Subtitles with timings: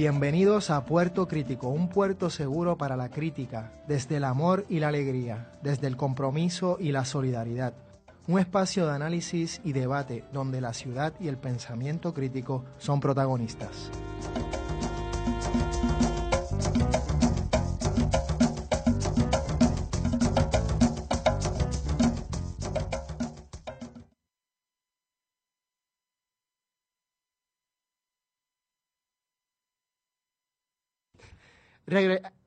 [0.00, 4.88] Bienvenidos a Puerto Crítico, un puerto seguro para la crítica, desde el amor y la
[4.88, 7.74] alegría, desde el compromiso y la solidaridad.
[8.26, 13.90] Un espacio de análisis y debate donde la ciudad y el pensamiento crítico son protagonistas.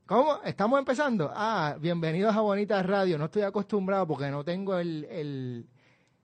[0.05, 0.39] ¿Cómo?
[0.45, 1.29] ¿Estamos empezando?
[1.35, 3.17] Ah, bienvenidos a Bonita Radio.
[3.17, 5.67] No estoy acostumbrado porque no tengo el,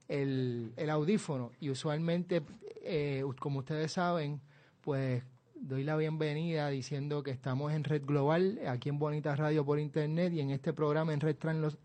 [0.08, 2.42] el, audífono y usualmente,
[2.82, 4.40] eh, como ustedes saben,
[4.80, 5.22] pues
[5.54, 10.32] doy la bienvenida diciendo que estamos en Red Global, aquí en Bonita Radio por Internet
[10.32, 11.36] y en este programa en Red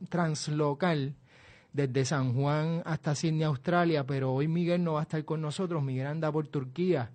[0.08, 1.16] Translocal
[1.72, 5.82] desde San Juan hasta Sydney, Australia, pero hoy Miguel no va a estar con nosotros,
[5.82, 7.10] Miguel anda por Turquía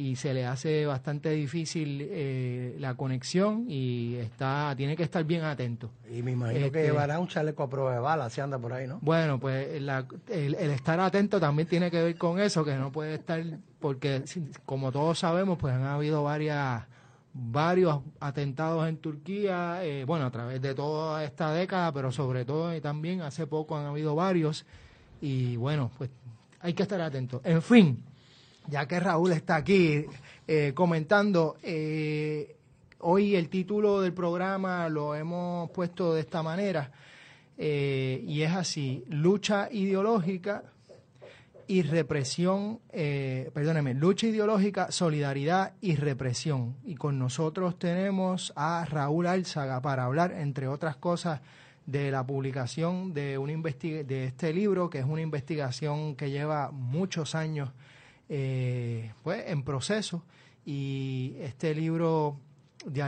[0.00, 5.44] y se le hace bastante difícil eh, la conexión y está tiene que estar bien
[5.44, 5.90] atento.
[6.10, 8.72] Y me imagino que este, llevará un chaleco a prueba de bala, si anda por
[8.72, 8.98] ahí, ¿no?
[9.02, 13.44] Bueno, pues el, estar atento también tiene que ver con eso, que no puede estar,
[13.78, 14.24] porque
[14.64, 16.82] como todos sabemos, pues han habido varias
[17.34, 22.74] varios atentados en Turquía, eh, bueno, a través de toda esta década, pero sobre todo
[22.74, 24.64] y también hace poco han habido varios
[25.20, 26.08] y bueno, pues
[26.60, 27.42] hay que estar atento.
[27.44, 28.02] En fin,
[28.68, 30.06] ya que Raúl está aquí
[30.46, 32.56] eh, comentando, eh,
[33.00, 36.90] hoy el título del programa lo hemos puesto de esta manera,
[37.56, 40.64] eh, y es así, lucha ideológica
[41.66, 46.74] y represión, perdóneme, lucha ideológica, solidaridad y represión.
[46.84, 51.40] Y con nosotros tenemos a Raúl Álzaga para hablar, entre otras cosas,
[51.86, 57.36] de la publicación de, un de este libro, que es una investigación que lleva muchos
[57.36, 57.70] años
[58.30, 60.22] eh, pues en proceso.
[60.64, 62.38] Y este libro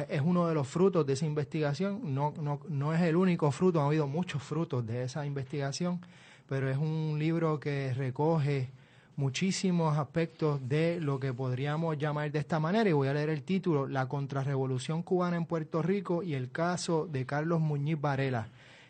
[0.08, 3.80] es uno de los frutos de esa investigación, no, no, no es el único fruto,
[3.80, 6.00] ha habido muchos frutos de esa investigación,
[6.48, 8.68] pero es un libro que recoge
[9.16, 13.44] muchísimos aspectos de lo que podríamos llamar de esta manera, y voy a leer el
[13.44, 18.48] título, La contrarrevolución cubana en Puerto Rico y el caso de Carlos Muñiz Varela.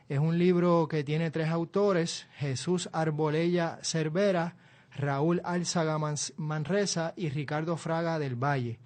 [0.08, 4.56] Es un libro que tiene tres autores, Jesús Arbolella Cervera,
[4.96, 5.98] Raúl Álzaga
[6.36, 8.78] Manresa y Ricardo Fraga del Valle.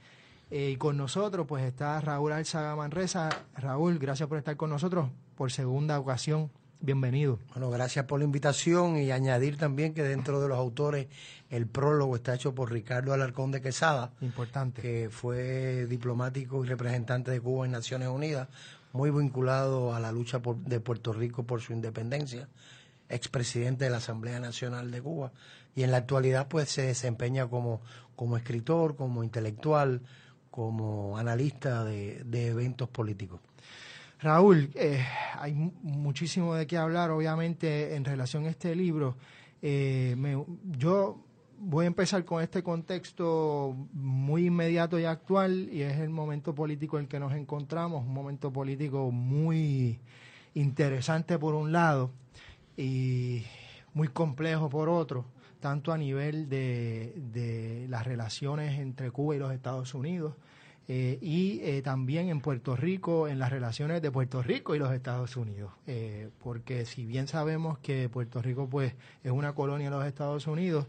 [0.50, 3.28] Eh, y con nosotros pues está Raúl Álzaga Manresa.
[3.56, 6.50] Raúl, gracias por estar con nosotros por segunda ocasión.
[6.80, 7.38] Bienvenido.
[7.52, 11.08] Bueno, gracias por la invitación y añadir también que dentro de los autores
[11.48, 14.12] el prólogo está hecho por Ricardo Alarcón de Quesada.
[14.20, 14.82] Importante.
[14.82, 18.48] Que fue diplomático y representante de Cuba en Naciones Unidas,
[18.92, 22.48] muy vinculado a la lucha de Puerto Rico por su independencia,
[23.08, 25.32] expresidente de la Asamblea Nacional de Cuba
[25.74, 27.80] y en la actualidad pues se desempeña como,
[28.16, 30.02] como escritor, como intelectual,
[30.50, 33.40] como analista de, eventos políticos.
[34.20, 35.04] Raúl, eh,
[35.38, 39.16] hay muchísimo de qué hablar, obviamente, en relación a este libro.
[39.60, 40.16] Eh,
[40.78, 41.22] yo
[41.58, 46.96] voy a empezar con este contexto muy inmediato y actual, y es el momento político
[46.96, 50.00] en el que nos encontramos, un momento político muy
[50.54, 52.12] interesante por un lado
[52.76, 53.44] y
[53.94, 55.26] muy complejo por otro
[55.60, 60.34] tanto a nivel de, las relaciones entre Cuba y los Estados Unidos,
[60.88, 64.92] eh, y eh, también en Puerto Rico, en las relaciones de Puerto Rico y los
[64.92, 65.72] Estados Unidos.
[65.88, 68.94] Eh, porque si bien sabemos que Puerto Rico pues
[69.24, 70.86] es una colonia de los Estados Unidos,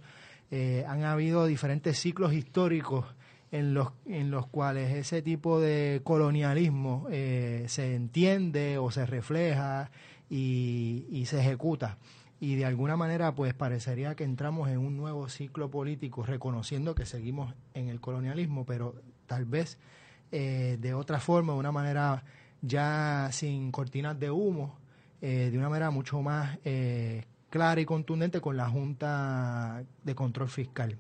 [0.50, 3.06] han habido diferentes ciclos históricos
[3.52, 9.90] en los, en los cuales ese tipo de colonialismo se entiende o se refleja
[10.30, 11.98] y, y se ejecuta
[12.40, 17.06] y de alguna manera pues parecería que entramos en un nuevo ciclo político reconociendo que
[17.06, 18.96] seguimos en el colonialismo, pero
[19.26, 19.80] tal vez
[20.32, 22.24] eh, de otra forma, de una manera
[22.62, 24.78] ya sin cortinas de humo,
[25.22, 30.50] eh, de una manera mucho más eh, clara y contundente con la Junta de Control
[30.50, 30.98] Fiscal.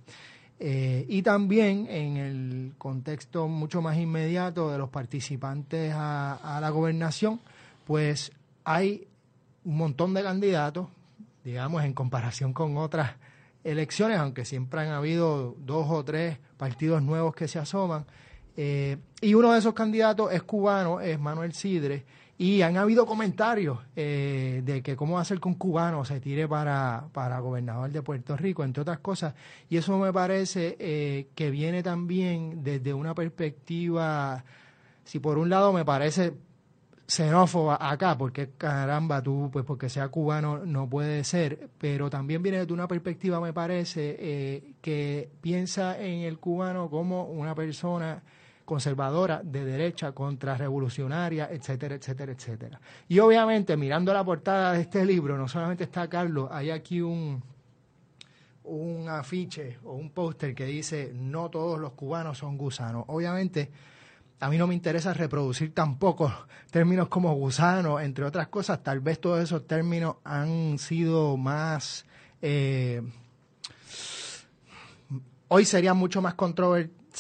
[0.59, 7.39] Y también en el contexto mucho más inmediato de los participantes a la gobernación,
[7.86, 8.31] pues
[8.63, 9.07] hay
[9.63, 10.88] un montón de candidatos
[11.48, 13.12] digamos, en comparación con otras
[13.63, 18.06] elecciones, aunque siempre han habido dos o tres partidos nuevos que se asoman,
[18.59, 22.04] Eh, y uno de esos candidatos es cubano, es Manuel Sidre,
[22.38, 27.07] y han habido comentarios eh, de que cómo hacer que un cubano se tire para,
[27.12, 29.34] para gobernador de Puerto Rico, entre otras cosas,
[29.69, 34.44] y eso me parece eh, que viene también desde una perspectiva,
[35.04, 36.34] si por un lado me parece
[37.07, 42.66] xenófoba acá, porque caramba, tú, pues porque sea cubano no puede ser, pero también viene
[42.66, 48.22] de una perspectiva, me parece, eh, que piensa en el cubano como una persona
[48.68, 52.81] conservadora, de derecha, contrarrevolucionaria, etcétera, etcétera, etcétera.
[53.08, 57.42] Y obviamente, mirando la portada de este libro, no solamente está Carlos, hay aquí un,
[58.66, 63.06] un afiche o un póster que dice, no todos los cubanos son gusanos.
[63.08, 63.72] Obviamente,
[64.42, 66.30] a mí no me interesa reproducir tampoco
[66.69, 68.84] términos como gusano, entre otras cosas.
[68.84, 72.06] Tal vez todos esos términos han sido más...
[72.42, 73.02] Eh,
[75.48, 76.34] hoy serían mucho más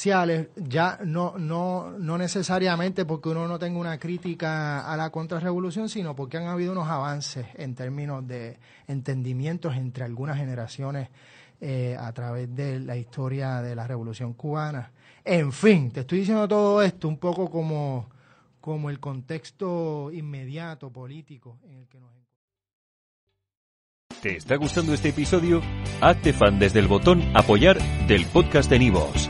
[0.03, 6.15] ya no, no, no necesariamente porque uno no tenga una crítica a la contrarrevolución, sino
[6.15, 11.09] porque han habido unos avances en términos de entendimientos entre algunas generaciones
[11.59, 14.91] eh, a través de la historia de la revolución cubana.
[15.25, 18.09] En fin, te estoy diciendo todo esto un poco como,
[18.61, 22.11] como el contexto inmediato político en el que nos
[24.21, 25.61] ¿Te está gustando este episodio?
[26.01, 27.77] Hazte fan desde el botón Apoyar
[28.07, 29.29] del podcast de Nivos.